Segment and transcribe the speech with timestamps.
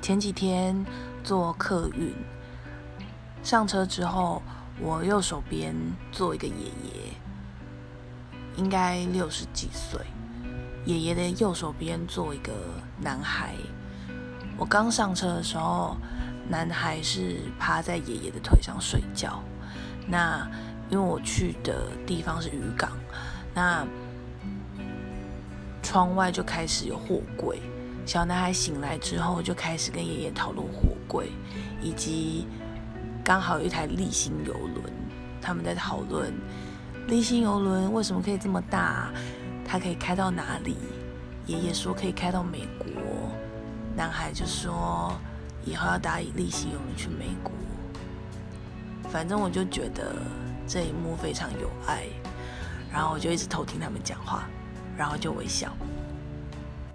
[0.00, 0.84] 前几天
[1.22, 2.14] 坐客运
[3.42, 4.42] 上车之后，
[4.80, 5.74] 我右手边
[6.12, 7.12] 坐一个爷爷，
[8.56, 10.00] 应该六十几岁。
[10.84, 12.52] 爷爷的右手边坐一个
[13.00, 13.54] 男孩。
[14.56, 15.96] 我刚上车的时候，
[16.48, 19.42] 男孩是趴在爷爷的腿上睡觉。
[20.06, 20.48] 那
[20.88, 22.90] 因为我去的地方是渔港，
[23.54, 23.86] 那
[25.82, 27.60] 窗外就开始有货柜。
[28.08, 31.30] 小男孩醒来之后，就开始跟爷爷讨论货柜，
[31.78, 32.46] 以及
[33.22, 34.82] 刚好有一台立新游轮，
[35.42, 36.32] 他们在讨论
[37.06, 39.12] 立新游轮为什么可以这么大，
[39.62, 40.78] 它可以开到哪里？
[41.44, 42.88] 爷爷说可以开到美国，
[43.94, 45.12] 男孩就说
[45.66, 47.52] 以后要搭立新游轮去美国。
[49.10, 50.14] 反正我就觉得
[50.66, 52.04] 这一幕非常有爱，
[52.90, 54.48] 然后我就一直偷听他们讲话，
[54.96, 55.76] 然后就微笑。